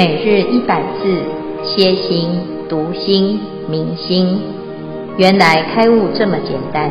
[0.00, 1.22] 每日一百字，
[1.62, 2.30] 歇心、
[2.70, 4.40] 读心、明心，
[5.18, 6.90] 原来开悟这么简单。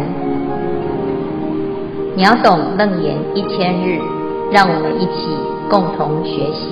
[2.16, 3.98] 秒懂楞严一千日，
[4.52, 5.26] 让我们一起
[5.72, 6.70] 共同学习。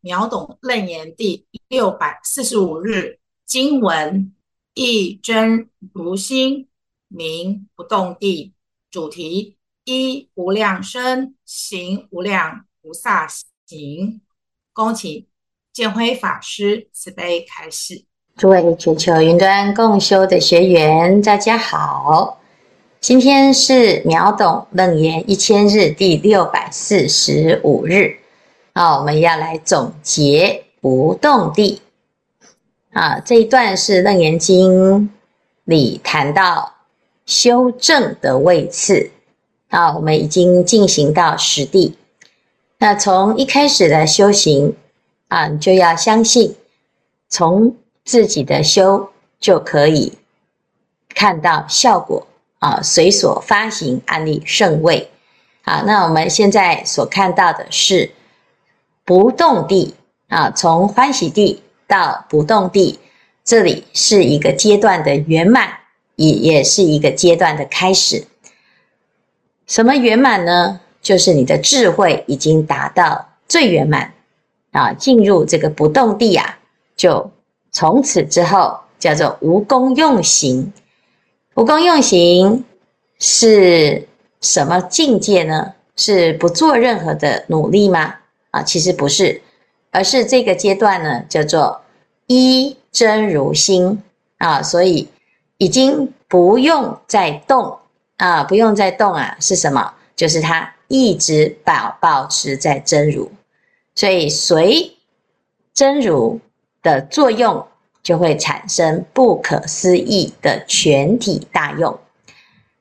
[0.00, 4.32] 秒懂楞严第六百四十五日经文：
[4.74, 6.68] 一真如心，
[7.08, 8.52] 明不动地。
[8.88, 9.56] 主题。
[9.84, 13.26] 一无量身行无量菩萨
[13.66, 14.20] 行，
[14.72, 15.26] 恭请
[15.72, 18.04] 见辉法师慈悲开示。
[18.36, 22.38] 诸位全球云端共修的学员，大家好，
[23.00, 28.18] 今天是秒懂楞严一千日第六百四十五日，
[28.74, 31.82] 啊，我们要来总结不动地。
[32.92, 35.12] 啊，这一段是楞严经
[35.64, 36.72] 里谈到
[37.26, 39.10] 修正的位次。
[39.72, 41.96] 啊，我们已经进行到实地。
[42.76, 44.76] 那从一开始的修行
[45.28, 46.54] 啊，你就要相信，
[47.30, 49.08] 从自己的修
[49.40, 50.12] 就可以
[51.14, 52.26] 看到效果
[52.58, 52.82] 啊。
[52.82, 55.08] 随所发行安利圣位。
[55.62, 58.10] 好，那我们现在所看到的是
[59.06, 59.94] 不动地
[60.28, 62.98] 啊，从欢喜地到不动地，
[63.42, 65.70] 这里是一个阶段的圆满，
[66.16, 68.26] 也也是一个阶段的开始。
[69.72, 70.78] 什么圆满呢？
[71.00, 74.12] 就是你的智慧已经达到最圆满
[74.72, 76.58] 啊，进入这个不动地啊，
[76.94, 77.30] 就
[77.70, 80.70] 从此之后叫做无功用行。
[81.54, 82.62] 无功用行
[83.18, 84.06] 是
[84.42, 85.72] 什么境界呢？
[85.96, 88.16] 是不做任何的努力吗？
[88.50, 89.40] 啊，其实不是，
[89.90, 91.80] 而是这个阶段呢，叫做
[92.26, 94.02] 一真如心
[94.36, 95.08] 啊，所以
[95.56, 97.78] 已经不用再动。
[98.22, 99.94] 啊，不用再动啊，是什么？
[100.14, 103.32] 就是它一直保保持在真如，
[103.96, 104.96] 所以随
[105.74, 106.38] 真如
[106.84, 107.66] 的作用，
[108.00, 111.98] 就会产生不可思议的全体大用。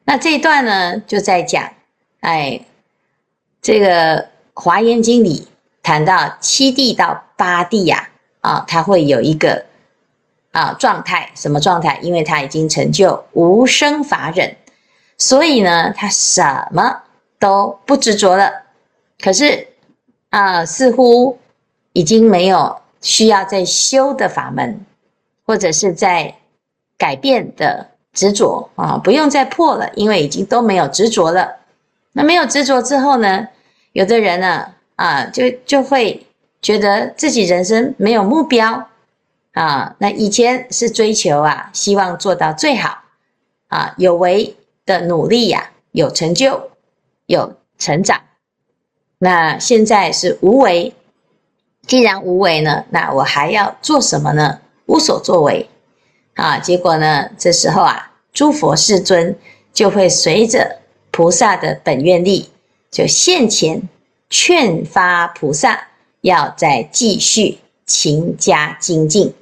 [0.03, 1.73] 那这一段呢，就在讲，
[2.19, 2.63] 哎，
[3.63, 4.17] 这个
[4.53, 5.47] 《华严经》里
[5.81, 8.09] 谈到七地到八地呀，
[8.41, 9.65] 啊，它会有一个
[10.51, 11.97] 啊状态，什么状态？
[12.03, 14.55] 因为它已经成就无生法忍。
[15.21, 17.03] 所以呢，他什么
[17.37, 18.51] 都不执着了。
[19.19, 19.67] 可是
[20.31, 21.37] 啊、似乎
[21.93, 24.83] 已经没有需要再修的法门，
[25.45, 26.33] 或者是在
[26.97, 31.57] 改变的执着啊，不用再破了，因为已经都没有执着了。
[32.13, 33.47] 那没有执着之后呢，
[33.91, 36.25] 有的人呢啊，就就会
[36.63, 38.87] 觉得自己人生没有目标
[39.53, 39.95] 啊。
[39.99, 43.03] 那以前是追求啊，希望做到最好
[43.67, 44.55] 啊，有为。
[44.91, 46.71] 的努力呀、有成就，
[47.25, 48.21] 有成长。
[49.19, 50.93] 那现在是无为，
[51.87, 54.59] 既然无为呢，那我还要做什么呢？
[54.87, 55.69] 无所作为
[56.33, 56.57] 啊！
[56.57, 59.37] 结果呢，这时候啊，诸佛世尊
[59.71, 60.79] 就会随着
[61.11, 62.49] 菩萨的本愿力，
[62.89, 63.87] 就现前
[64.29, 65.87] 劝发菩萨
[66.19, 69.33] 要再继续勤加精进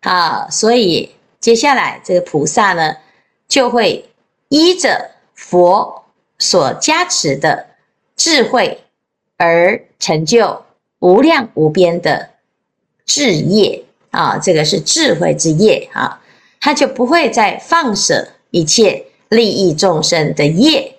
[0.00, 0.48] 啊！
[0.50, 2.96] 所以接下来这个菩萨呢，
[3.46, 4.08] 就会。
[4.48, 6.04] 依着佛
[6.38, 7.66] 所加持的
[8.16, 8.84] 智慧
[9.36, 10.64] 而成就
[10.98, 12.30] 无量无边的
[13.04, 16.22] 智业啊，这个是智慧之业啊，
[16.60, 20.96] 他就不会再放舍一切利益众生的业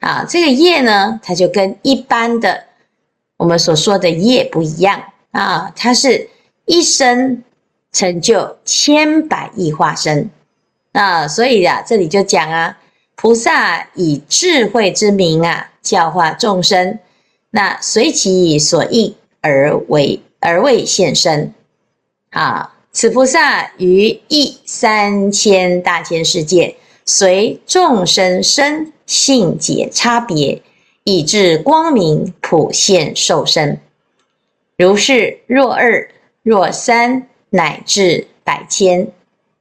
[0.00, 2.64] 啊，这个业呢，它就跟一般的
[3.36, 6.28] 我们所说的业不一样啊，它是
[6.66, 7.42] 一生
[7.92, 10.30] 成就千百亿化身
[10.92, 12.76] 啊，所以啊，这里就讲啊。
[13.20, 16.98] 菩萨以智慧之名啊，教化众生，
[17.50, 21.52] 那随其所应而为而为现身
[22.30, 22.74] 啊。
[22.92, 26.74] 此菩萨于一三千大千世界，
[27.04, 30.62] 随众生身性解差别，
[31.04, 33.78] 以至光明普现受身。
[34.78, 36.08] 如是若二
[36.42, 39.08] 若三，乃至百千，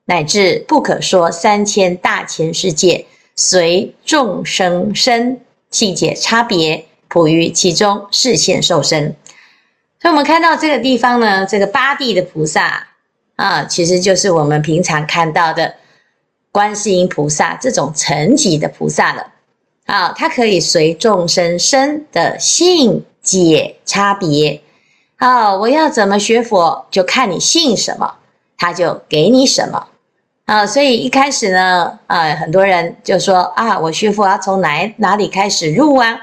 [0.06, 3.06] 乃至不可说三千大千世界。
[3.42, 5.40] 随众生身
[5.72, 9.16] 性解差别，普于其中示现受身。
[10.02, 12.88] 所以，我们看到这个地方呢，这个八地的菩萨
[13.38, 15.76] 啊，其实就是我们平常看到的
[16.52, 19.28] 观世音菩萨这种层级的菩萨了。
[19.86, 24.62] 啊，它可以随众生身的性解差别。
[25.16, 28.16] 啊，我要怎么学佛，就看你信什么，
[28.58, 29.88] 他就给你什么。
[30.50, 36.20] 啊，所以一开始呢，啊，很多人就说啊，我学佛要从哪哪里开始入啊？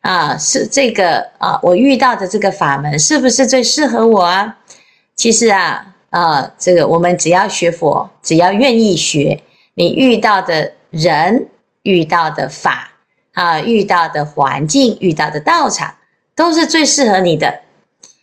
[0.00, 4.56] 啊，是这个啊，我遇到的这个法门是不是最适合我啊？
[5.14, 9.42] 其实啊，啊，这个我们只要学佛，只要愿意学，
[9.74, 11.48] 你遇到的人、
[11.82, 12.92] 遇到的法
[13.34, 15.94] 啊、遇到的环境、遇到的道场，
[16.34, 17.60] 都是最适合你的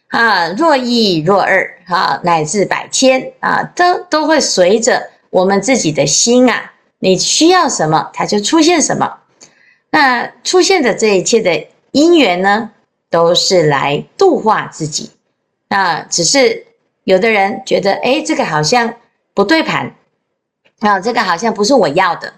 [0.08, 0.48] 啊。
[0.58, 9.18] 若一若二啊，乃至百千啊，都都会随着我们自己的心啊，你需要什么，它就出现什么。
[9.90, 12.72] 那出现的这一切的因缘呢，
[13.10, 15.12] 都是来度化自己。
[15.68, 16.66] 那只是
[17.04, 18.94] 有的人觉得，哎，这个好像
[19.34, 19.94] 不对盘，
[20.80, 22.32] 啊，这个好像不是我要的。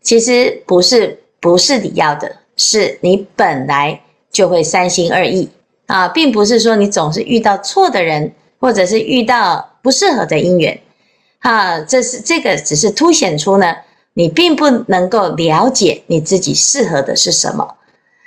[0.00, 4.00] 其实不是，不是你要的，是你本来
[4.30, 5.50] 就会三心二意
[5.86, 10.80] 啊，并不是说你总是遇到错的人，或者是遇到不适合的因缘，
[11.40, 13.76] 啊，这是这个只是凸显出呢。
[14.14, 17.76] 你并不能够了解你自己适合的是什么，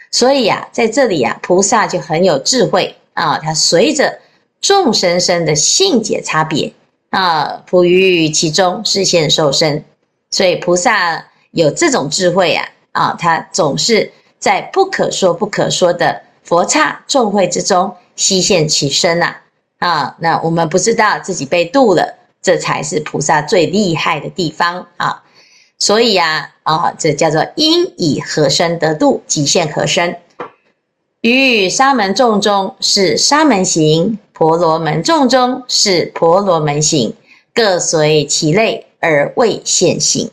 [0.09, 4.17] 所以呀、啊，在这里呀、啊，菩萨就很有智慧啊，他随着
[4.61, 6.71] 众生生的性解差别
[7.09, 9.83] 啊，普于其中示现受身，
[10.31, 14.09] 所以菩萨有这种智慧呀啊，他总是
[14.39, 19.35] 在不可说不可说的佛刹众会之中悉现其身呐
[19.79, 25.23] 啊，那我们不知道自己被度了，这才是菩萨最厉害的地方啊。
[25.79, 30.17] 所以呀，啊，这叫做因以何身得度，即现何身。
[31.21, 37.13] 于沙门众中是沙门行，婆罗门众中是婆罗门行，
[37.53, 40.29] 各随其类而未现行。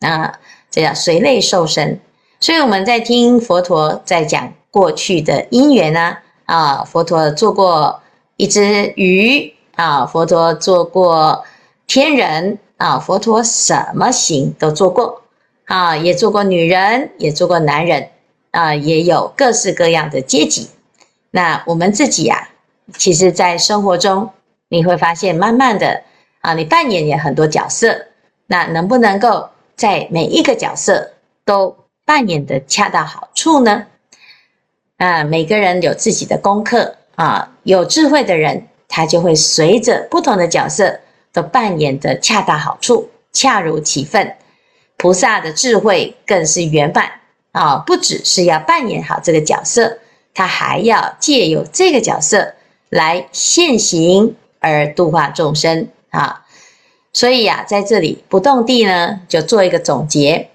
[0.00, 0.38] 啊，
[0.70, 2.00] 这叫随类受身。
[2.38, 8.00] 所以我们在听佛陀在讲过去的因缘呢，啊，佛陀做过
[8.36, 11.44] 一只鱼，啊，佛陀做过
[11.86, 12.58] 天人。
[12.78, 15.22] 啊，佛陀什么行都做过，
[15.64, 18.10] 啊，也做过女人，也做过男人，
[18.50, 20.68] 啊，也有各式各样的阶级。
[21.30, 22.44] 那我们自己呀、啊，
[22.98, 24.28] 其实，在生活中
[24.68, 26.02] 你会发现，慢慢的
[26.42, 27.98] 啊，你扮演也很多角色。
[28.46, 31.12] 那能不能够在每一个角色
[31.46, 31.74] 都
[32.04, 33.86] 扮演的恰到好处呢？
[34.98, 41.00] 啊，每个人有自己的功课啊，有智慧的人，他就会随着不同的角色。
[41.36, 44.36] 都扮演得恰到好处，恰如其分。
[44.96, 47.12] 菩萨的智慧更是圆满
[47.52, 47.76] 啊！
[47.86, 49.98] 不只是要扮演好这个角色，
[50.32, 52.54] 他还要借由这个角色
[52.88, 56.46] 来现行而度化众生啊！
[57.12, 60.48] 所以呀、啊，在这里不动地呢，就做一个总结。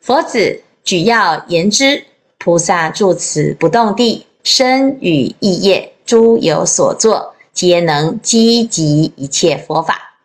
[0.00, 2.02] 佛子举要言之，
[2.38, 10.16] 菩萨住此不动地，身语意业诸有所作，皆能积集一切佛法。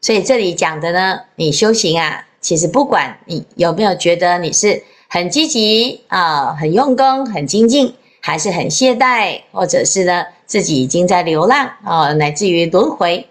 [0.00, 13.28] 所以这里讲的呢，你修行啊，其实不管你有没有觉得你是很积极啊、很用功、很精进，还是很懈怠，或者是呢自己已经在流浪啊，乃至于轮回，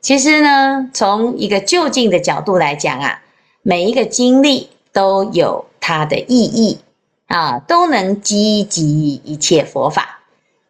[0.00, 3.22] 其实呢，从一个就近的角度来讲啊，
[3.62, 6.78] 每一个经历都有它的意义
[7.26, 10.20] 啊，都能积集一切佛法，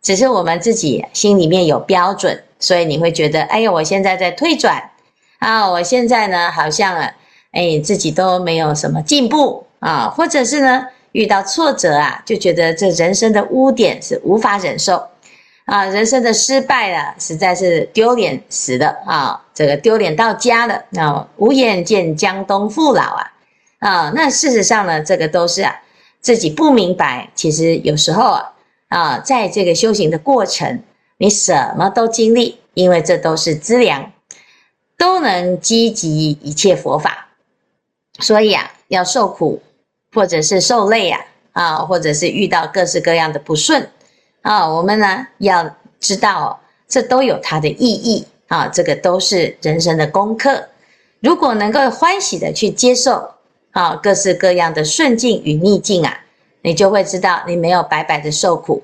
[0.02, 4.90] 只是我们自己心里面有标准，所以你会觉得，哎呀，我现在在退转。
[5.38, 7.12] 啊，我现在呢，好像啊，
[7.52, 9.66] 哎，自己都没有什么进步。
[9.80, 15.04] 啊，或者是呢，遇到挫折啊，就觉得这人生的污点是无法忍受。
[15.64, 23.32] 啊，人生的失败啊，实在是丢脸死了啊，这个丢脸到家了，啊，无颜见江东父老啊，
[23.80, 25.75] 啊，那事实上呢，这个都是啊，
[26.21, 28.51] 自己不明白，其实有时候啊，
[28.92, 30.82] 啊，在这个修行的过程，
[31.16, 34.12] 你什么都经历，因为这都是资粮。
[34.99, 37.26] 都能积集一切佛法，
[38.20, 39.61] 所以啊，要受苦，
[40.12, 43.90] 或者是受累呀，啊，或者是遇到各式各样的不顺
[44.42, 50.68] 啊，我们呢要知道，这都有它的意义啊，这个都是人生的功课。
[51.18, 53.28] 如果能够欢喜的去接受
[53.72, 56.16] 啊，各式各样的顺境与逆境啊，
[56.62, 58.83] 你就会知道你没有白白的受苦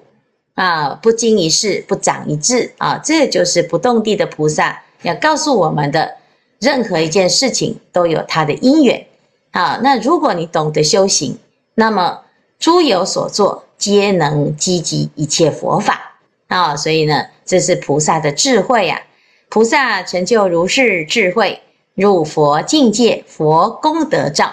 [0.54, 4.82] 啊，不经一事不长一智啊，这就是不动地的菩萨。
[5.02, 6.16] 要告诉我们的
[6.58, 9.06] 任何一件事情都有它的因缘
[9.52, 9.78] 啊。
[9.82, 11.38] 那如果你懂得修行，
[11.76, 12.22] 那么
[12.58, 16.18] 诸有所作皆能积集一切佛法
[16.48, 16.74] 啊。
[16.74, 19.06] 所以呢，这是菩萨的智慧呀、啊。
[19.48, 21.62] 菩萨成就如是智慧，
[21.94, 24.52] 入佛境界，佛功德照，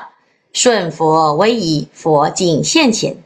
[0.55, 3.17] 顺佛威仪，佛境现前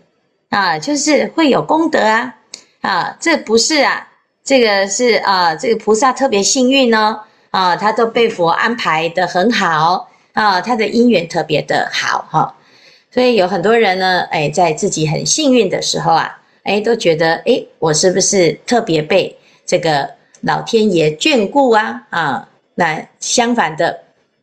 [0.49, 2.35] 啊，就是会有功德啊
[2.81, 4.07] 啊，这不是啊。
[4.43, 7.19] 这个是啊，这个菩萨特别幸运哦，
[7.51, 12.55] 啊，他都被佛安排得很好啊，他的因缘特别的好哈，
[13.11, 20.09] 所以有很多人呢，哎，在自己很幸运的时候啊，哎，都觉得哎，我是不是特别被这个
[20.41, 22.07] 老天爷眷顾啊？
[22.09, 23.99] 啊，那相反的，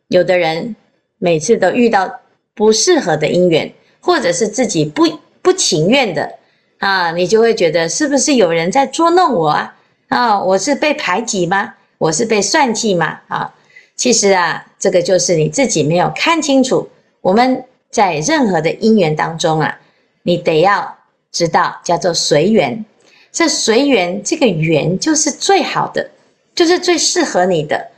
[0.07, 0.73] 有的人
[1.17, 2.09] 每次都遇到
[2.57, 3.71] 不适合的姻缘，
[4.01, 5.07] 或者是自己不
[5.43, 6.33] 不情愿的
[6.79, 9.75] 啊，你就会觉得是不是有人在捉弄我啊？
[10.07, 11.75] 啊，我是被排挤吗？
[11.99, 13.19] 我是被算计吗？
[13.27, 13.53] 啊，
[13.95, 16.89] 其实啊，这个就是你自己没有看清楚。
[17.21, 19.79] 我们在任何的因缘当中啊，
[20.23, 20.97] 你得要
[21.31, 22.83] 知道叫做随缘。
[23.31, 26.09] 这随缘，这个缘就是最好的，
[26.55, 27.91] 就是最适合你的。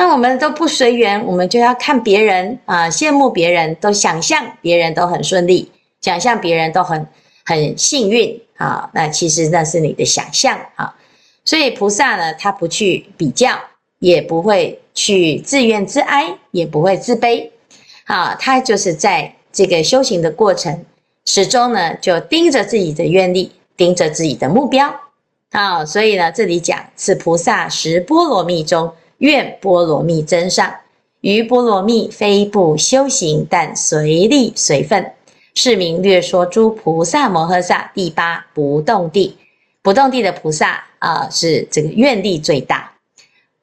[0.00, 7.06] 那我们都不随缘，我们就要看别人啊，羡慕别人，都想象别人都很顺利，想象别人都很
[7.44, 8.88] 很幸运啊。
[8.94, 10.96] 那其实那是你的想象啊。
[11.44, 13.50] 所以菩萨呢，他不去比较，
[13.98, 17.50] 也不会去自怨自哀，也不会自卑，
[18.06, 20.82] 啊，他就是在这个修行的过程，
[21.26, 24.98] 始终呢就盯着自己的愿力，盯着自己的目标，
[25.50, 28.90] 啊，所以呢，这里讲此菩萨实波罗蜜中，
[29.20, 30.74] 愿波罗蜜增上，
[31.20, 35.12] 于波罗蜜非不修行，但随力随分，
[35.54, 39.38] 是名略说诸菩萨摩诃萨第八不动地。
[39.82, 42.92] 不动地的菩萨啊，是这个愿力最大。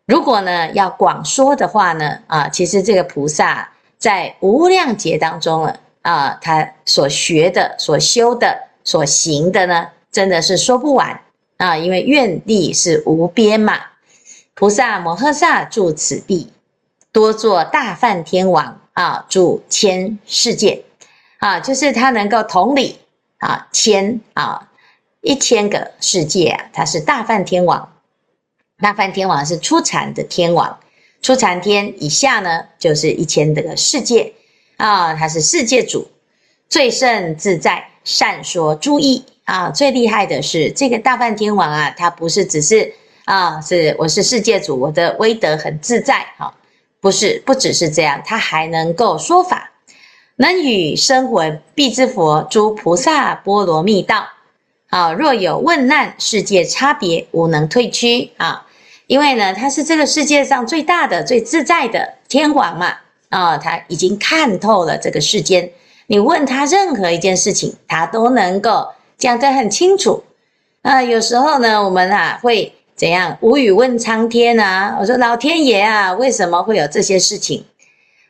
[0.06, 11.20] 如果呢要广说的话呢，啊，其实这个菩萨在无量劫当中了啊，他所学的、所修的、所行的呢，真的是说不完
[11.58, 13.80] 啊，因为愿力是无边嘛。
[14.60, 16.52] 菩萨摩诃萨住此地，
[17.12, 20.84] 多作大梵天王啊，住千世界
[21.38, 22.96] 啊，就是他能够统领
[23.38, 24.68] 啊千啊。
[25.22, 27.94] 一千个世界啊，他是大梵天王。
[28.80, 30.80] 大梵天王是初禅的天王，
[31.22, 34.34] 初禅天以下呢，就是一千的个世界
[34.78, 36.08] 啊，他是世界主，
[36.68, 39.70] 最胜自在，善说诸义啊。
[39.70, 42.96] 最厉害的是这个大梵天王啊，他不是只是
[43.27, 46.53] 啊，是我是世界主，我的威德很自在哈，
[47.01, 49.69] 不是，不只是这样，他还能够说法，
[50.38, 54.25] 能与生闻、辟支佛、诸菩萨波罗蜜道。
[54.89, 58.65] 啊，若有问难，世界差别无能退屈啊！
[59.07, 62.96] 因为呢，他是这个世界上最大的、最自在的天王嘛
[63.27, 65.69] 啊，他已经看透了这个世间。
[66.05, 70.24] 你问他任何一件事情，他都能够讲得很清楚。
[70.84, 73.38] 啊，有时候呢，我们啊会怎样？
[73.42, 74.98] 无语问苍天啊！
[75.00, 77.63] 我说老天爷啊，为什么会有这些事情？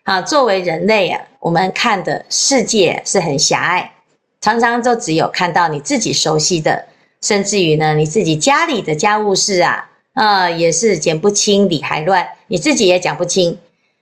[0.03, 3.93] 啊，作为人类啊，我们看的世界是很狭隘。
[4.41, 6.86] 常常都只有看到你自己熟悉的，
[7.21, 13.57] 甚至于呢，你自己家里的家务事啊，啊、也是剪不清理还乱，你自己也讲不清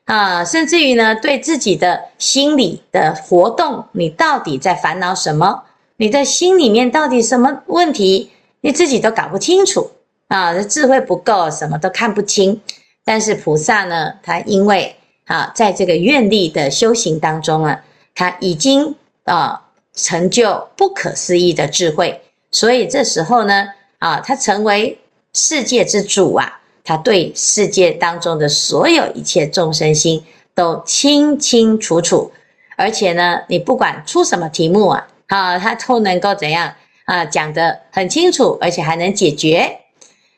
[0.06, 5.62] 啊，甚至于呢，对自己的心理的活动，你到底在烦恼什么？
[5.98, 8.32] 你的心里面到底什么问题？
[8.62, 9.92] 你自己都搞不清楚
[10.28, 12.62] 啊，这智慧不够，什么都看不清。
[13.04, 19.62] 但是菩萨呢，他因为啊，在这个愿力的修行当中啊，他已经啊。
[19.98, 23.66] 成就不可思议的智慧，所以这时候呢，
[24.00, 25.00] 啊，他成为
[25.32, 30.22] 世界之主啊，他对世界当中的所有一切众生心
[30.54, 32.30] 都清清楚楚，
[32.76, 36.74] 而且呢，你不管出什么题目啊，啊，他都能够怎样
[37.06, 39.80] 啊，讲得很清楚，而且还能解决。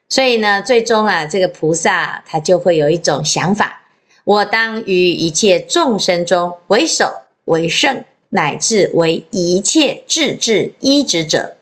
[0.09, 3.81] 所以呢，最终啊，这个菩萨他就会有一种想法：
[4.23, 7.11] 我当于一切众生中为首
[7.45, 8.03] 为胜。
[8.29, 11.55] 乃至为一切智智依止者，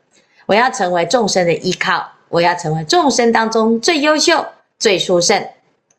[0.47, 4.43] 我要成为众生的依靠，我要成为众生当中最优秀、
[4.79, 5.47] 最殊胜。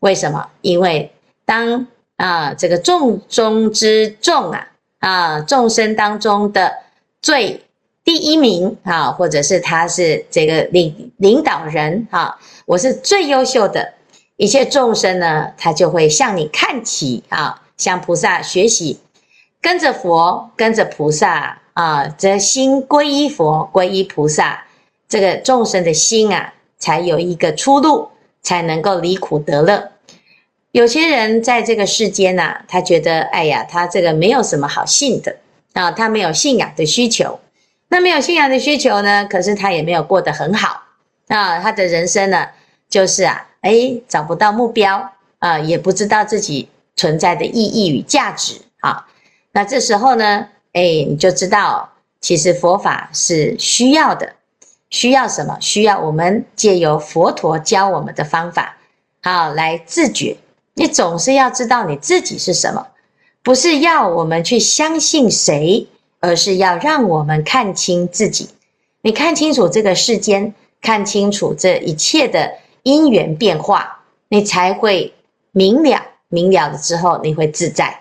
[0.01, 0.45] 为什么？
[0.63, 1.13] 因为
[1.45, 1.87] 当
[2.17, 4.67] 啊这个众中之众啊
[4.99, 6.75] 啊众生当中的
[7.23, 7.65] 最
[8.07, 13.95] 第一名啊，或者是他是这个领领导人啊，我是最优秀的，
[14.37, 19.01] 一切众生呢，他就会向你看齐啊，向菩萨学习。
[19.61, 24.65] 跟着佛，跟着菩萨啊，则心皈依佛，皈依菩萨，
[25.09, 28.11] 这个众生的心啊，才有一个出路，
[28.41, 29.91] 才能够离苦得乐。
[30.71, 35.35] 有些人在这个世间呐、他觉得，哎呀，他这个没有什么好信的
[35.73, 37.41] 啊，他没有信仰的需求。
[37.89, 40.83] 那没有信仰的需求呢，可是他也没有过得很好
[41.29, 42.49] 啊，他的人生呢，
[42.89, 49.07] 就是啊，哎，找不到目标啊，也不知道自己存在的意义与价值啊。
[49.53, 51.89] 那这时候呢，哎，你就知道，
[52.21, 54.35] 其实佛法是需要的，
[54.91, 55.57] 需要什么？
[55.61, 58.77] 需要我们借由佛陀教我们的方法，
[59.23, 60.37] 好来自觉。
[60.75, 62.87] 你总是要知道你自己是什么，
[63.43, 65.87] 不是要我们去相信谁，
[66.21, 68.51] 而是要让我们看清自己。
[69.03, 75.15] 你看清楚这个世间，看清楚这一切的因缘变化，你才会
[75.53, 76.03] 明了。
[76.29, 78.01] 明了了之后，你会自在。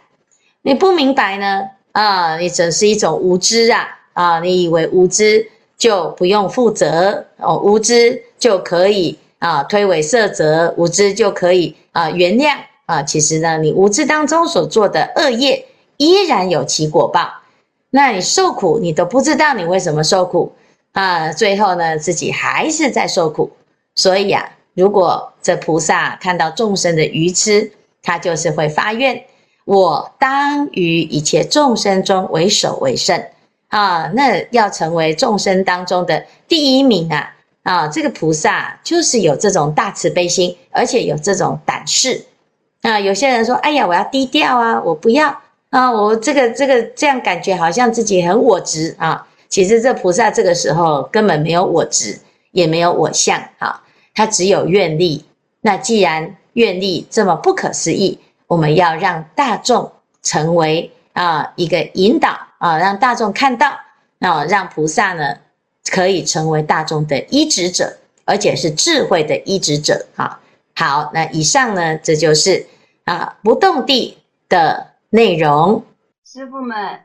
[0.63, 1.69] 你不明白呢？
[1.91, 3.87] 啊，你只是一种无知啊！
[4.13, 12.57] 啊，你以为无知就不用负责哦，无知就可以啊推诿赦责，无知就可以啊原谅
[12.87, 13.03] 啊。
[13.03, 15.67] 其实呢，你无知当中所做的恶业，
[15.97, 17.29] 依然有其果报。
[17.95, 20.51] 那你受苦，你都不知道你为什么受苦
[20.91, 21.31] 啊？
[21.31, 23.49] 最后呢，自己还是在受苦。
[23.95, 27.71] 所以啊，如果这菩萨看到众生的愚痴，
[28.03, 29.23] 他就是会发愿，
[29.63, 33.17] 我当于一切众生中为首为胜
[33.69, 34.11] 啊！
[34.13, 37.33] 那要成为众生当中的第一名啊！
[37.63, 42.25] 啊，这个菩萨就是有这种大慈悲心，而且有这种胆识
[42.81, 42.99] 啊。
[42.99, 52.19] 有些人说：“哎呀，我要低调啊，我不要啊，我这个这个这样感觉好像自己很我执啊。”其实这菩萨这个时候根本没有我执，
[52.51, 53.81] 也没有我相啊，
[54.13, 55.23] 他只有愿力。
[55.61, 59.91] 那既然愿力这么不可思议，我们要让大众
[60.21, 63.71] 成为啊一个引导啊，让大众看到，
[64.17, 65.37] 那让菩萨呢
[65.89, 67.95] 可以成为大众的依止者，
[68.25, 70.39] 而且是智慧的依止者啊。
[70.75, 72.65] 好，那以上呢，这就是
[73.05, 74.17] 啊不动地
[74.49, 75.85] 的内容。
[76.25, 76.99] 师傅们，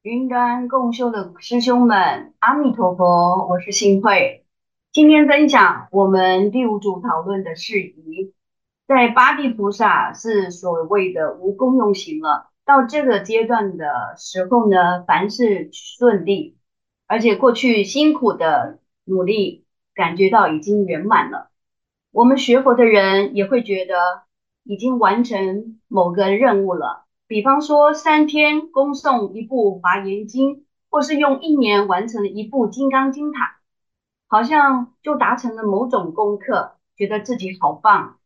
[0.00, 4.46] 云端共修的师兄们，阿弥陀佛，我是心慧，
[4.90, 8.32] 今天分享我们第五组讨论的事宜。
[8.88, 16.56] 在八地菩萨是所谓的无功用行了，到这个阶段的时候呢，凡事顺利，
[17.06, 21.50] 而且过去辛苦的努力感觉到已经圆满了。
[22.12, 24.22] 我们学佛的人也会觉得
[24.64, 33.58] 已经完成某个任务了，比方说三天恭诵一部华严经，或是用一年完成了一部金刚经塔，
[34.26, 38.18] 好像就达成了某种功课，觉得自己好棒。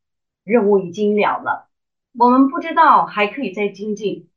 [0.45, 1.69] 任务已经了了，
[2.17, 4.31] 我们不知道还可以再精进。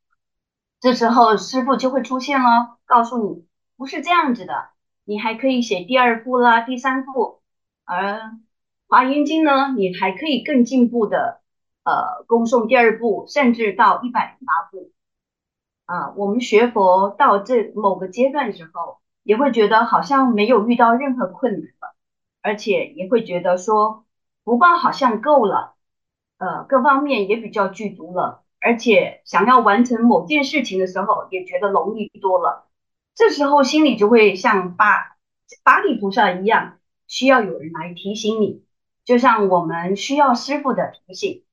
[0.79, 3.45] 这时候师傅就会出现了，告诉你
[3.77, 4.69] 不是这样子的，
[5.03, 7.41] 你还可以写第二部啦、第三部。
[7.85, 8.31] 而
[8.87, 11.41] 华严经呢，你还可以更进步的，
[11.89, 14.91] 呃，恭诵第二部，甚至到一百零八部。
[15.85, 21.95] 啊、我们学佛到这某个阶段的时候，也会觉得好像没有遇到任何困难了，
[22.43, 24.05] 而且也会觉得说
[24.45, 25.73] 福报好像够了。
[26.37, 32.67] 呃，各方面也比较具足了，而且想要完成某件事情的时候，也觉得容易多了。
[33.15, 35.17] 这时候心里就会像八
[35.63, 38.63] 八地菩萨一样，需要有人来提醒你，
[39.03, 41.43] 就像我们需要师傅的提醒。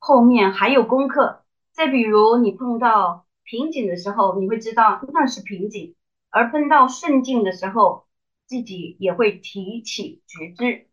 [0.00, 5.94] 后面还有功课，再比如你碰到瓶颈的时候，你会知道那是瓶颈；
[6.30, 8.06] 而碰到顺境的时候，
[8.46, 10.86] 自己也会提起觉知，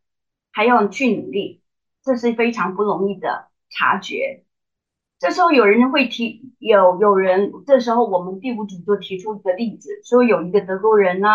[0.51, 1.61] 还要去努力。
[2.03, 4.43] 这是非常不容易的察觉。
[5.19, 11.29] 这时候有人会提，有有人，这时候我们第五组就提出一个例子，说有一个德国人呢，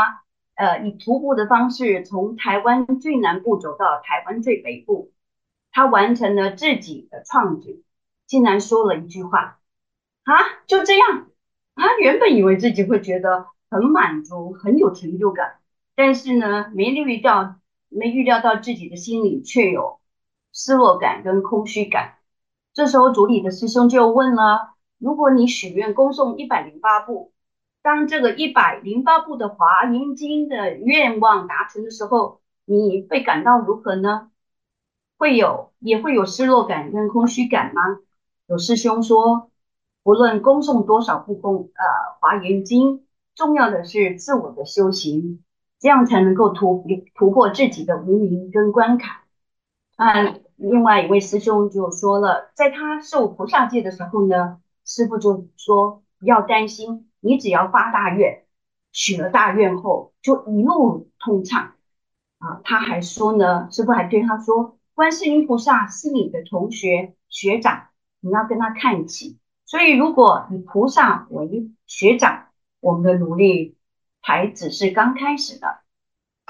[0.55, 5.12] 呃，以徒步的方式从台湾最南部走到台湾最北部，
[5.73, 7.83] 他完成了自己的创举，
[8.27, 9.59] 竟然说了一句话，
[10.23, 10.35] 啊，
[10.67, 11.27] 就这样，
[11.75, 15.57] 他原本以为自己会觉得很满足，很有成就感，
[15.97, 17.57] 但是呢，没预料，
[17.89, 19.99] 没预料到自己的心里却有。
[20.55, 22.19] 失落感跟空虚感，
[22.75, 27.33] 这时候组里的师兄就问了：如果你许愿恭诵一百零八部，
[27.81, 34.31] 当这个一百零八部的华严经的愿望达成的时候，你会感到如何呢？
[35.23, 37.81] 会有，也会有失落感跟空虚感吗？
[38.49, 39.53] 有师兄说，
[40.03, 43.07] 不论恭诵多少部功呃华严经，
[43.37, 45.45] 重要的是自我的修行，
[45.79, 49.23] 这样才能够突突破自己的无明跟关卡。
[49.95, 58.43] 啊，另外一位师兄就说了，在他受菩萨戒的时候呢，师傅就说不要担心，你只要发大愿，
[58.91, 61.75] 许了大愿后就一路通畅。
[62.41, 67.89] 啊，他还说呢，师傅还对他说，观世音菩萨是你的同学学长，
[68.21, 69.39] 你要跟他看齐。
[69.65, 72.49] 所以如果以菩萨为学长，
[72.81, 73.77] 我们的努力
[74.21, 75.81] 还只是刚开始的。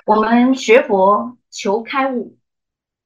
[0.06, 2.36] 我们学佛求开悟。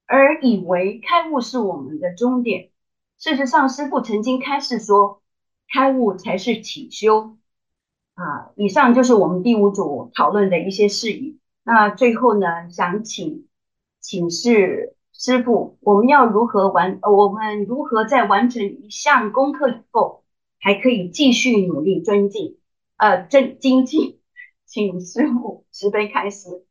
[0.09, 2.71] 而以为开悟是我们的终点，
[3.19, 5.21] 事实上，师父曾经开示说，
[5.69, 7.37] 开悟才是起修。
[8.15, 11.41] 啊，以上就是我们第五组讨论的一些事宜。
[11.65, 13.49] 那最后呢，想请
[14.01, 16.99] 请示师父，我们要如何完？
[17.03, 20.23] 我们如何在完成一项功课以后，
[20.61, 22.59] 还可以继续努力精进？
[22.99, 24.19] 呃，正精进，
[24.67, 26.65] 请师父慈悲开示。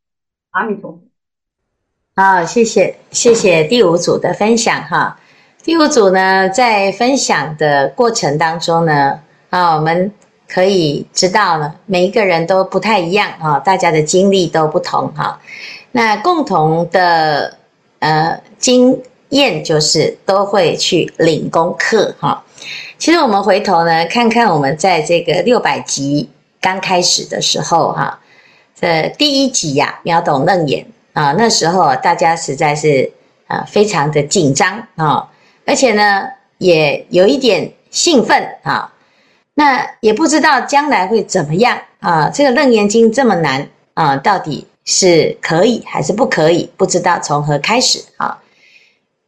[0.50, 1.00] 阿弥陀佛。
[2.14, 5.18] 好，谢谢谢谢第五组的分享哈。
[5.62, 10.12] 第五组呢，在分享的过程当中呢，啊，我们
[10.48, 15.40] 可以知道呢，每一个人都不太一样啊，大家的经历都不同哈。
[15.90, 17.58] 那共同的
[18.06, 22.44] 呃经验就是都会去领功课哈。
[22.98, 28.20] 其实我们回头呢，看看我们在这个六百集刚开始的时候哈，
[28.80, 33.10] 这第一集呀，秒懂楞严啊，那时候大家实在是
[33.48, 35.28] 啊非常的紧张啊。
[35.66, 38.94] 而且呢，也有一点兴奋啊，
[39.54, 42.30] 那也不知道将来会怎么样啊。
[42.32, 46.70] 这个《楞严经》这么难啊，到底是可以还是不可以？
[46.78, 48.42] 不知道从何开始啊。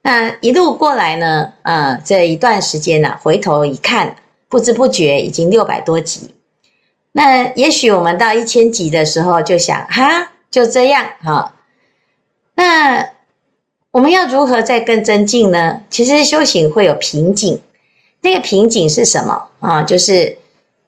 [0.00, 4.16] 那一路过来呢，啊，这一段时间呢，回头一看，
[4.48, 6.34] 不知不觉已经六百多集。
[7.12, 11.54] 那也许我们到一千集的时候，就想哈，就这样哈。
[12.54, 13.10] 那。
[13.90, 15.82] 我们要如何再更增进呢？
[15.88, 17.58] 其实修行会有瓶颈，
[18.20, 19.82] 那个瓶颈是什么啊？
[19.82, 20.36] 就是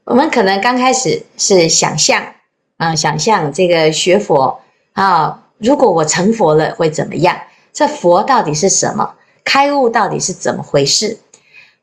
[0.04, 2.34] 我们可能刚开始是想象
[2.80, 4.58] 啊，想象这个学佛
[4.94, 7.36] 啊，如果我成佛了会怎么样？
[7.74, 9.16] 这佛到底是什么？
[9.44, 11.18] 开悟到底是怎么回事？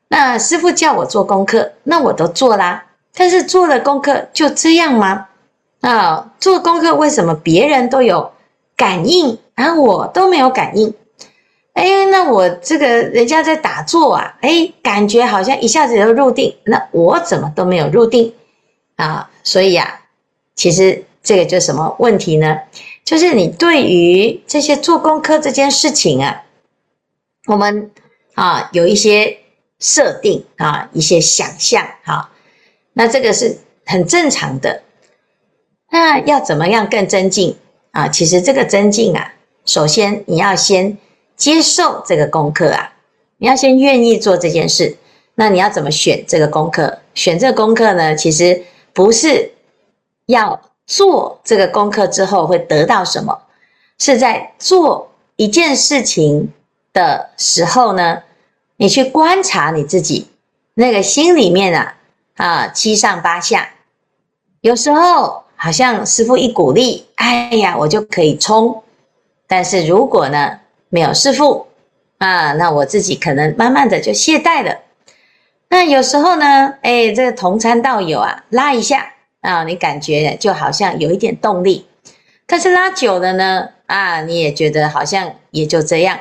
[0.08, 2.84] 那师父叫我做功课，那我都做啦。
[3.14, 5.28] 但是做了功课就这样吗？
[5.82, 8.32] 啊，做功课为什么别人都有
[8.76, 10.92] 感应，而我都没有感应？
[11.74, 18.34] 哎，那我这个人家在打坐啊，哎，感觉好像一下子就入定，那我怎么都没有入定
[18.96, 19.30] 啊？
[19.44, 20.00] 所以啊，
[20.58, 22.58] 其实这个就什么问题呢？
[23.04, 26.42] 就是你对于这些做功课这件事情啊，
[27.46, 27.92] 我们
[28.34, 29.38] 啊有一些
[29.78, 32.30] 设定啊，一些想象啊，
[32.92, 34.82] 那这个是很正常的。
[35.90, 37.56] 那要怎么样更增进
[37.92, 38.08] 啊？
[38.08, 39.32] 其实这个增进啊，
[39.64, 40.98] 首先你要先。
[41.38, 42.92] 接受这个功课啊，
[43.36, 44.96] 你要先愿意做这件事。
[45.36, 46.98] 那你要怎么选这个功课？
[47.14, 48.12] 选这个功课呢？
[48.16, 48.60] 其实
[48.92, 49.52] 不是
[50.28, 53.36] 要做这个功课之后会得到什么，
[53.98, 56.52] 是在做一件事情
[56.94, 58.22] 的时候呢，
[58.76, 60.28] 你去观察你自己
[60.74, 61.94] 那个心里面啊
[62.36, 63.68] 啊七上八下。
[64.60, 68.82] 有时候好像师父一鼓励，哎呀，我就可以冲。
[69.46, 70.60] 但是如果呢？
[70.90, 71.66] 没有师父
[72.16, 74.74] 啊，那我自己可能慢慢的就懈怠了。
[75.68, 81.86] 那有时候呢，哎，这个同参道友啊，拉一下啊，你感觉就好像有一点动力。
[82.46, 86.18] 但是拉久了呢，啊，你也觉得好像也就这样。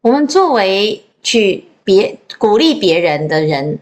[0.00, 3.78] 我们作为去别鼓励别人的人，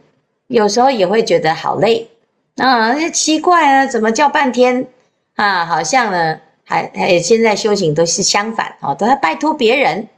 [0.47, 2.09] 有时候也会觉得好累
[2.57, 4.87] 啊，奇怪啊，怎么叫半天
[5.35, 6.41] 啊，好像呢。
[6.69, 10.09] 还还现在修行都是相反哦，都要拜托别人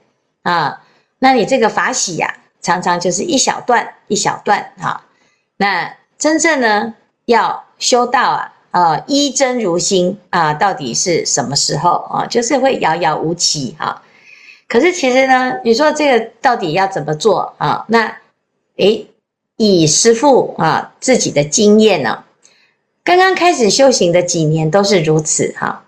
[0.45, 0.83] 啊。
[1.19, 5.05] 那你这个法喜呀、啊，常常就是一小段一小段哈。
[5.59, 6.95] 那真正呢，
[7.27, 12.27] 要修道啊，呃，一真如心啊，到底是什么时候啊？
[12.27, 14.03] 就是会遥遥无期哈。
[14.67, 17.85] 可是其实呢，你说这个到底要怎么做啊？
[17.89, 18.17] 那
[18.77, 19.07] 诶，
[19.57, 22.25] 以师父啊自己的经验呢，
[23.03, 25.85] 刚刚开始修行的几年都是如此哈。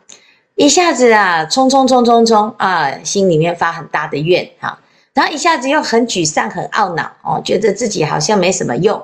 [0.55, 4.79] 一下子啊，冲冲冲冲冲啊，心里面发很大的怨哈，
[5.15, 9.03] 然后一下子又很沮丧、很懊恼哦，觉得自己好像没什么用。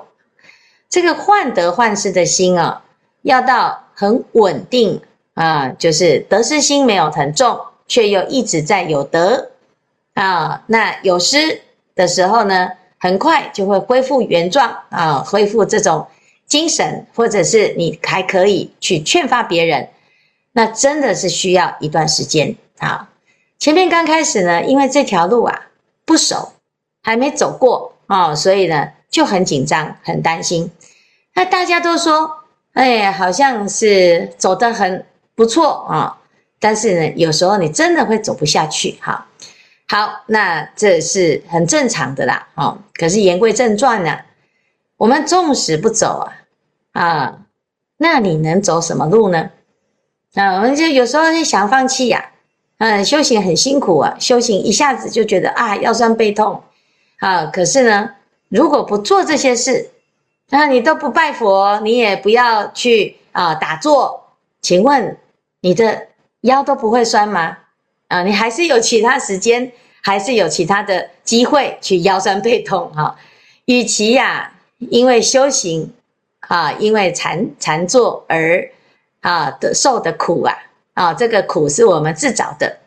[0.89, 2.83] 这个患得患失的心啊，
[3.21, 5.01] 要到很稳定
[5.33, 9.51] 啊，就是得失心没有很重，却又一直在有得
[10.13, 10.63] 啊。
[10.67, 11.61] 那有失
[11.95, 12.69] 的时候呢，
[12.99, 16.07] 很快就会恢复原状啊，恢复这种
[16.45, 19.89] 精神，或者是你还可以去劝发别人。
[20.53, 23.09] 那真的是需要一段时间啊！
[23.59, 25.67] 前面刚开始呢，因为这条路啊
[26.03, 26.53] 不熟，
[27.03, 30.71] 还没走过啊，所以呢就很紧张、很担心。
[31.35, 32.31] 那大家都说，
[32.73, 36.17] 哎，好像是走得很不错啊，
[36.59, 39.27] 但是呢，有时候你真的会走不下去哈。
[39.87, 42.47] 好，那这是很正常的啦。
[42.55, 44.19] 哦，可是言归正传呢，
[44.97, 46.27] 我们纵使不走
[46.91, 47.39] 啊，啊，
[47.97, 49.49] 那你能走什么路呢？
[50.35, 52.31] 啊，我们就有时候就想放弃呀，
[52.79, 56.61] 嗯，修行很辛苦啊，修行一下子就觉得啊腰酸背痛，
[57.19, 58.09] 啊，可是呢，
[58.49, 59.89] 如果不做这些事，
[60.49, 65.17] 那你都不拜佛，你也不要去啊打坐，请问
[65.61, 66.07] 你的
[66.41, 67.57] 腰都不会酸吗？
[68.07, 73.15] 啊，你还是有其他时间，还是有其他的机会去腰酸背痛哈。
[73.65, 75.93] 与其呀，因为修行
[76.39, 78.69] 啊，因为禅禅坐而。
[79.19, 80.55] 啊，的受的苦啊，
[80.93, 82.77] 啊，这个苦是我们自找的。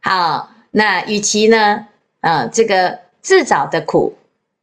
[0.00, 1.86] 好，那与其呢，
[2.20, 4.14] 啊，这个自找的苦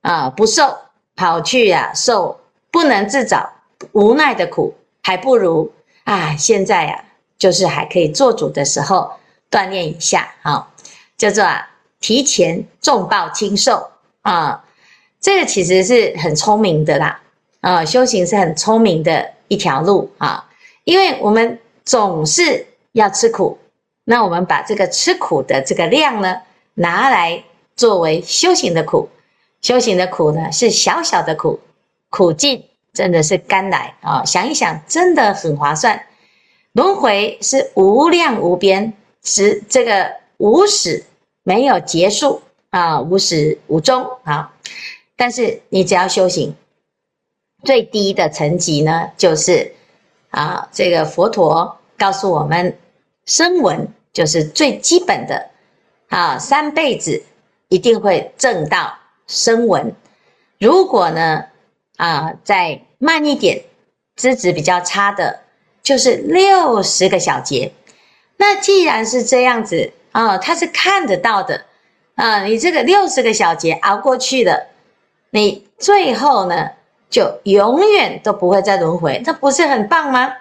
[0.02, 0.78] 啊不受，
[1.16, 2.40] 跑去呀、啊、受
[2.72, 3.50] 不能自找
[3.92, 5.72] 无奈的苦，还不如
[6.04, 7.04] 啊现在呀、啊，
[7.38, 9.12] 就是还可以做主的时候
[9.52, 10.72] 锻炼一下，好，
[11.18, 13.90] 叫做啊提前重报轻受
[14.22, 14.64] 啊，
[15.20, 17.22] 这个其实是很聪明的啦，
[17.62, 20.50] 啊，修行是很聪明的一条路啊，
[20.84, 23.58] 因为我们总是要吃苦。
[24.06, 26.42] 那我们把这个吃苦的这个量呢，
[26.74, 27.44] 拿来
[27.76, 29.08] 作为修行的苦，
[29.62, 31.60] 修行的苦呢是小小的苦，
[32.10, 34.24] 苦尽真的是甘来啊！
[34.26, 36.02] 想一想，真的很划算。
[36.74, 38.93] 轮回是无量无边，
[39.24, 41.04] 是这个无始
[41.43, 44.54] 没有结束啊，无始无终啊。
[45.15, 46.56] 但是你只要修行，
[47.63, 49.74] 最低的层级呢，就是
[50.30, 52.78] 啊，这个佛陀告诉我们，
[53.26, 53.93] 声闻。
[54.12, 55.52] 就是最基本的
[56.08, 57.24] 啊，三辈子
[57.67, 58.98] 一定会证到
[59.30, 59.96] 声闻。
[60.58, 61.46] 如果呢
[61.96, 63.62] 啊，再慢一点，
[64.18, 65.39] 资质比较差的，
[65.82, 67.72] 就是六十个小劫。
[68.36, 71.63] 那既然是这样子啊，他是看得到的
[72.15, 74.68] 啊，你这个六十个小劫熬过去了，
[75.30, 76.72] 你最后呢
[77.10, 80.34] 就永远都不会再轮回，这不是很棒吗？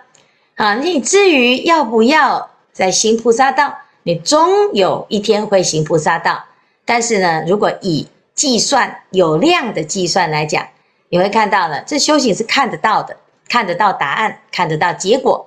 [0.57, 2.51] 啊，你至于要不要？
[2.71, 6.45] 在行菩萨道，你终有一天会行菩萨道。
[6.85, 8.07] 但是呢，如果以
[8.39, 10.65] 计算有量的计算来讲，
[11.09, 13.17] 你会看到呢，这修行是看得到的，
[13.49, 15.45] 看得到答案，看得到结果。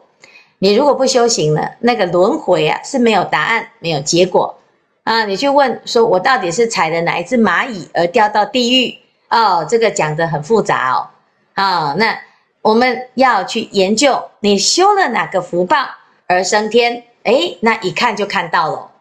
[0.59, 4.59] 你如果不修行呢，那个轮回啊是没有答案、没有结果
[5.05, 5.23] 啊。
[5.23, 8.99] 你去问说，我到底是踩的哪一只蚂蚁而掉到地狱？
[9.29, 11.07] 哦，这个讲得很复杂哦。
[11.53, 12.19] 啊，那
[12.61, 15.77] 我们要去研究你修了哪个福报
[16.27, 17.05] 而升天。
[17.23, 18.91] 哎，那一看就看到了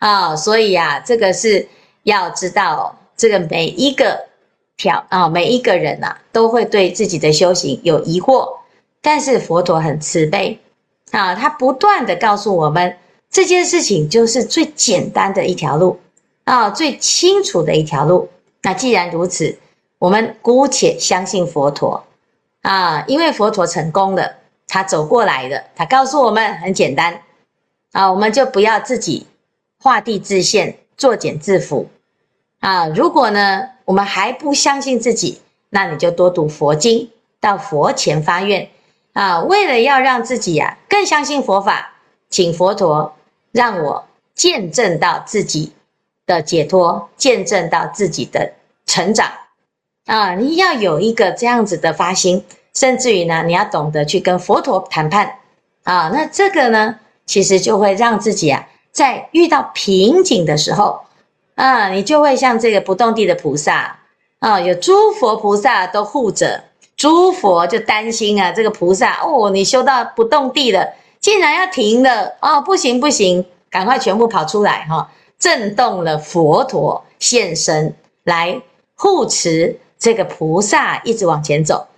[0.00, 1.66] 啊、哦，所以呀、啊，这个是
[2.02, 4.26] 要知道，这个每一个
[4.78, 8.48] 条啊、每一个人呐、啊，都会对自己的修行有疑惑，
[9.02, 10.58] 但是佛陀很慈悲
[11.10, 12.96] 啊，他不断地告诉我们，
[13.28, 15.98] 这件事情就是最简单的一条路
[16.44, 18.30] 啊，最清楚的一条路。
[18.62, 19.58] 那既然如此，
[19.98, 22.04] 我们姑且相信佛陀
[22.62, 24.36] 啊，因为佛陀成功了，
[24.68, 27.20] 他走过来的，他告诉我们很简单。
[27.92, 29.26] 啊，我们就不要自己
[29.80, 31.86] 画地自限、作茧自缚
[32.60, 32.86] 啊！
[32.88, 35.40] 如果呢，我们还不相信自己，
[35.70, 38.68] 那你就多读佛经，到佛前发愿
[39.12, 39.40] 啊！
[39.40, 41.94] 为了要让自己、啊、更相信佛法，
[42.28, 43.14] 请佛陀
[43.52, 45.72] 让我见证到自己
[46.26, 48.52] 的解脱，见证到自己的
[48.86, 49.30] 成长
[50.06, 50.34] 啊！
[50.34, 52.44] 你要有一个这样子的发心，
[52.74, 55.38] 甚至于呢，你要懂得去跟佛陀谈判
[55.84, 56.10] 啊！
[56.12, 56.98] 那这个呢？
[57.26, 61.02] 其实就会让自己啊，在遇到瓶颈的时候，
[61.58, 63.98] 啊，你就会像这个不动地的菩萨
[64.38, 66.62] 啊，有诸佛菩萨都护着，
[66.96, 77.92] 诸佛就担心啊，这个菩萨哦，你修到不动地了，竟然要停了哦，不行不行，赶快全部跑出来哈，震动了佛陀现身
[78.22, 78.62] 来
[78.94, 81.88] 护持这个菩萨一直往前走，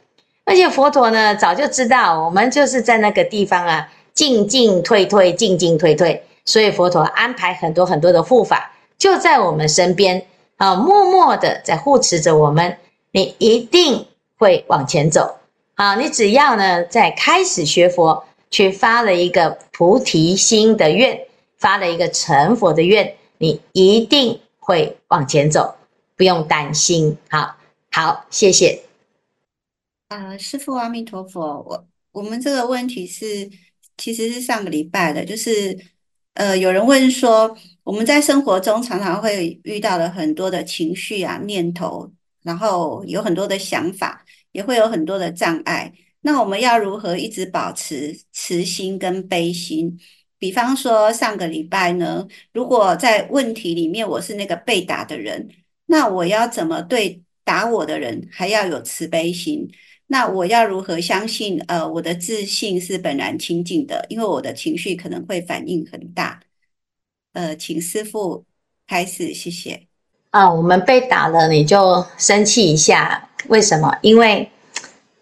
[0.47, 3.89] 而且佛陀呢，早就知道我们就是在那个地方啊。
[4.13, 8.71] 进进退退，进进退退，所以佛陀安排很多很多的护法，
[9.01, 10.25] 就在我们身边
[10.59, 12.79] 啊，默默的在护持着我们。
[13.11, 14.07] 你一定
[14.39, 15.41] 会往前走
[15.75, 15.97] 啊！
[15.97, 21.19] 你只要呢，在开始学佛，去发了一个菩提心的愿，
[21.57, 25.75] 发了一个成佛的愿，你一定会往前走，
[26.17, 27.19] 不用担心。
[27.29, 27.57] 好，
[27.91, 28.83] 好，谢谢。
[30.09, 33.51] 啊、师父阿弥陀佛，我我们这个问题是。
[33.97, 35.79] 其实是上个礼拜的，就是，
[36.35, 42.11] 呃，有人问说，我们在生活中常常会遇到了很多的情绪啊、念头，
[42.43, 45.93] 然后有很多的想法，也会有很多的障碍。
[46.23, 49.99] 那我们要如何一直保持慈心跟悲心？
[50.39, 55.49] 比方说上个礼拜呢，如果在问题里面我是那个被打的人，
[55.87, 59.69] 那我要怎么对打我的人还要有慈悲心？
[60.13, 61.63] 那我要如何相信？
[61.69, 66.41] 呃，我的自信是本然清净的，因为我的情绪可能会反应很大。
[67.33, 68.45] 呃，请师傅
[68.89, 69.87] 开始，谢谢。
[70.31, 73.97] 啊，我们被打了，你就生气一下，为什么？
[74.03, 74.51] 因为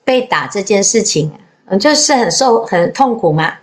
[0.05, 1.31] 被打这件事情，
[1.67, 3.59] 嗯，就是很受很痛苦嘛。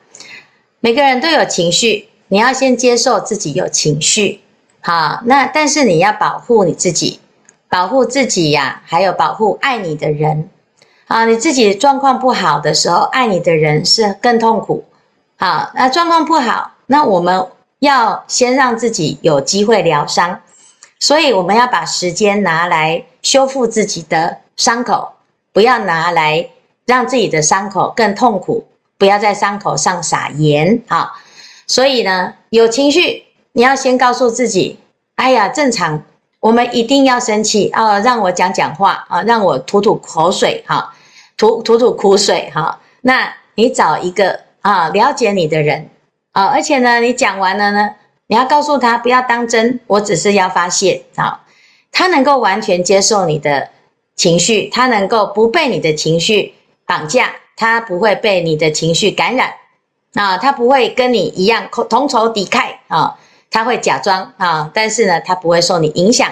[0.79, 4.41] 每个人都有情绪，你要先接受自己有情绪，
[4.79, 7.19] 好，那但是你要保护你自己，
[7.67, 10.51] 保护自己呀，还有保护爱你的人。
[11.07, 14.83] 啊，你自己状况不好的时候，爱你的人是更痛苦，
[15.37, 17.47] 好，那状况不好，那我们
[17.79, 20.41] 要先让自己有机会疗伤，
[20.99, 25.13] 所以我们要把时间拿来修复自己的伤口，
[25.53, 26.49] 不要拿来
[26.87, 28.65] 让自己的伤口更痛苦，
[28.97, 31.11] 不要在伤口上撒盐啊。
[31.67, 34.79] 所以呢，有情绪，你要先告诉自己，
[35.15, 36.03] 哎呀，正常，
[36.45, 40.93] 我们一定要生气啊，让我讲讲话啊，让我吐吐口水哈，
[41.37, 42.79] 吐吐吐苦水哈。
[43.01, 44.45] 那你找一个。
[44.65, 45.91] 啊，了解你的人
[46.31, 47.91] 啊，而且呢，你讲完了呢，
[48.25, 51.41] 你要告诉他不要当真，我只是要发泄啊。
[51.91, 53.69] 他能够完全接受你的
[54.15, 56.55] 情绪，他能够不被你的情绪
[56.87, 59.53] 绑架，他不会被你的情绪感染
[60.15, 63.19] 啊，他不会跟你一样同仇敌忾啊，
[63.55, 66.29] 他会假装啊，但是呢，他不会受你影响。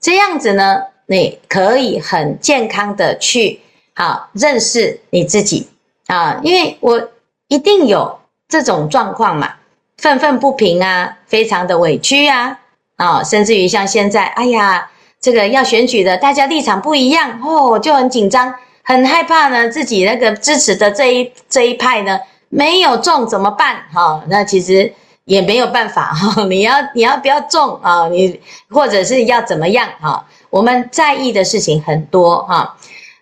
[0.00, 3.60] 这样子呢，你可以很健康的去
[3.94, 5.68] 啊认识你自己
[6.06, 7.10] 啊，因为我。
[7.52, 9.54] 一定有这种状况嘛，
[9.98, 12.60] 愤愤不平啊，非常的委屈啊，
[12.94, 14.88] 啊，甚至于像现在，哎呀，
[15.20, 18.54] 这个要选举的，大家立场不一样哦，就很紧张，
[18.84, 23.82] 很害怕呢，自己那个支持的这一这一派呢没有中怎么办？
[23.92, 24.92] 哈、那其实
[25.30, 28.08] 也没有办法哈、 你要你要不要中啊？
[28.08, 29.88] 你或者是要怎么样？
[30.00, 32.76] 啊、我们在意的事情很多哈。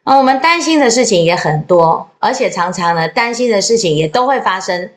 [0.04, 4.88] 啊，我们担心的事情也很多，而且常常呢，担心的事情也都会发生。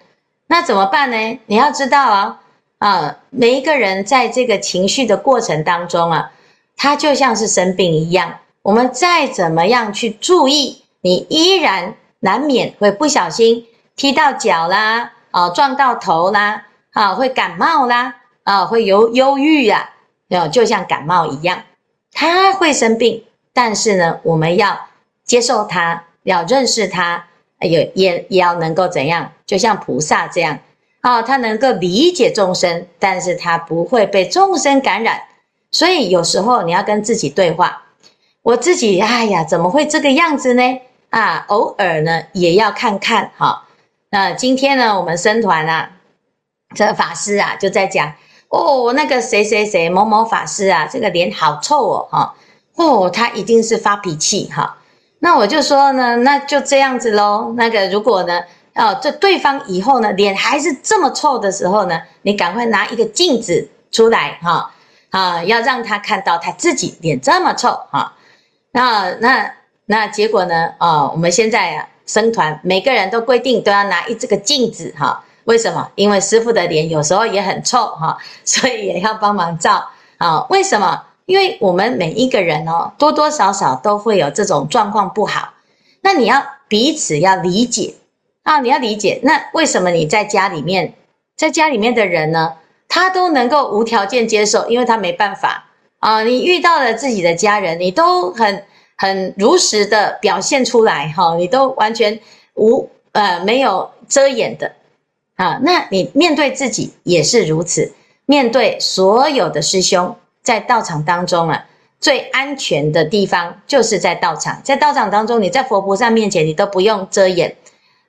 [0.47, 1.39] 那怎么办呢？
[1.47, 2.39] 你要知道啊，
[2.77, 6.31] 啊，每一个人在这个情绪的过程当中啊，
[6.77, 8.35] 他就像是生病一样。
[8.61, 13.65] 我们再怎么样去注意，你依然难免会不小心
[13.97, 19.89] 踢到脚啦，啊，撞到头啦，啊，会感冒啦，啊，会有忧郁呀，
[20.29, 21.63] 啊，就像感冒一样，
[22.11, 23.23] 他会生病。
[23.53, 24.87] 但是呢，我们要。
[25.23, 27.27] 接受他，要认识他，
[27.61, 29.31] 也也也要能够怎样？
[29.45, 30.59] 就像菩萨这样，
[30.99, 35.21] 啊，他能够理解众生，但是他不会被众生感染。
[35.71, 37.83] 所以有时候你要跟自己对话，
[38.41, 40.81] 我自己，哎呀，怎么会这个样子呢？
[41.11, 43.67] 啊，偶尔呢也要看看哈。
[44.09, 45.91] 那今天呢，我们生团啊，
[46.73, 48.13] 这法师啊就在讲，
[48.49, 52.33] 哦，那个谁谁谁某某法师啊，这个脸好臭哦，哈，
[52.75, 54.77] 哦，他一定是发脾气哈。
[55.19, 57.53] 那我就说呢，那就这样子喽。
[57.55, 58.41] 那个如果呢，
[58.75, 64.71] 哦，这对方以后呢，脸还是这么臭的时候呢，你赶快拿一个镜子出来哈，
[65.11, 68.13] 啊，要让他看到他自己脸这么臭哈。
[68.71, 69.53] 那那
[69.85, 70.69] 那结果呢？
[70.79, 75.23] 哦，我们现在啊，僧团每个人都规定都要拿一这个镜子哈。
[75.45, 75.89] 为什么？
[75.95, 80.45] 因为师傅的脸有时候也很臭哈， 所以也要帮忙照啊。
[80.49, 81.03] 为什么？
[81.25, 85.53] 因为我们每一个人哦，多多少少都会有这种状况不好，
[86.01, 87.93] 那你要彼此要理解
[88.43, 89.21] 啊，你要理解。
[89.23, 90.93] 那为什么你在家里面，
[91.37, 92.55] 在家里面的人呢，
[92.89, 95.65] 他都能够无条件接受，因为他没办法
[95.99, 96.21] 啊。
[96.23, 98.65] 你遇到了自己的家人，你都很
[98.97, 102.19] 很如实的表现出来哈，你都完全
[102.55, 104.73] 无呃没有遮掩的
[105.41, 105.59] 啊。
[105.63, 107.91] 那你面对自己也是如此，
[108.25, 110.15] 面对所有的师兄。
[110.43, 111.65] 在道场当中啊，
[111.99, 114.59] 最安全的地方就是在道场。
[114.63, 117.55] 在道场当中，你在佛菩萨面前，你都不用遮掩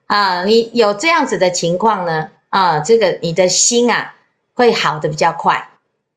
[0.07, 0.43] 啊。
[0.45, 4.15] 你有这样子的情况呢啊，这个你的心啊
[4.55, 5.69] 会好的比较快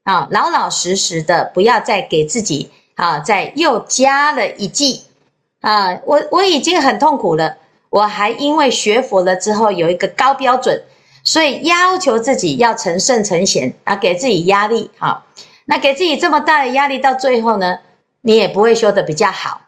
[0.05, 0.29] 啊。
[0.31, 5.03] 老老实实的，不要再给自己啊再又加了一剂
[5.59, 5.99] 啊。
[6.05, 7.57] 我我已经很痛苦了，
[7.89, 10.81] 我还因为学佛了之后有一个高标准，
[11.25, 15.25] 所以要求自己要成圣成贤啊，给自己压力哈。
[15.65, 17.79] 那给自己这么大的压力，到最后呢，
[18.21, 19.61] 你也不会修得比较好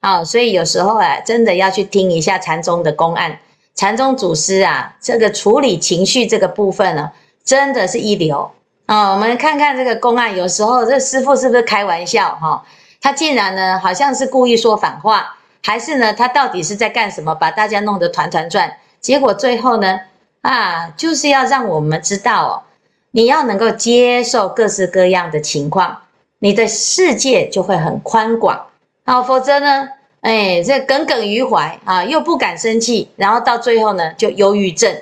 [0.00, 0.24] 啊。
[0.24, 3.38] 所以有时候啊，真的要去听一下禅宗的公案，
[3.76, 7.12] 禅宗祖师啊，这个处理情绪这个部分呢，
[7.44, 8.50] 真的是一流
[8.86, 9.12] 啊。
[9.12, 12.64] 我们看看这个公案，有时候这师父是不是开玩笑哈？
[13.00, 18.78] 他竟然呢，好像是故意说反话，还是呢，他到底是在干什么，把大家弄得团团转？
[19.00, 20.00] 结果最后呢，
[20.46, 22.62] 啊，就是要让我们知道哦。
[23.10, 26.02] 你要能够接受各式各样的情况，
[26.38, 28.66] 你的世界就会很宽广
[29.04, 29.20] 啊。
[29.22, 29.88] 否则呢，
[30.20, 34.94] 哎，这耿耿于怀啊，又不敢生气，然后到最后呢，就忧郁症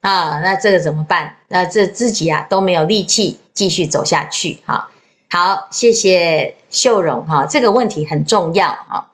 [0.00, 0.40] 啊。
[0.40, 1.36] 那这个怎么办？
[1.46, 4.88] 那这自己啊都没有力气继续走下去哈。
[5.30, 9.06] 好，谢谢秀荣哈，这个问题很重要啊。